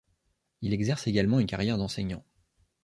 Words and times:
Il 0.63 0.73
exerce 0.73 1.05
également 1.05 1.39
une 1.39 1.45
carrière 1.45 1.77
d’enseignant. 1.77 2.25